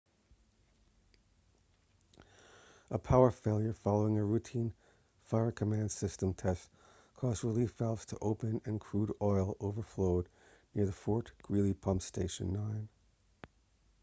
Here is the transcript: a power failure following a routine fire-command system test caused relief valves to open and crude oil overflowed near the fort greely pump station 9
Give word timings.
a 2.89 2.97
power 2.97 3.29
failure 3.29 3.71
following 3.71 4.17
a 4.17 4.25
routine 4.25 4.73
fire-command 5.25 5.91
system 5.91 6.33
test 6.33 6.71
caused 7.17 7.43
relief 7.43 7.73
valves 7.75 8.03
to 8.07 8.17
open 8.19 8.59
and 8.65 8.79
crude 8.81 9.13
oil 9.21 9.55
overflowed 9.61 10.27
near 10.73 10.87
the 10.87 10.91
fort 10.91 11.31
greely 11.43 11.75
pump 11.75 12.01
station 12.01 12.51
9 12.51 12.89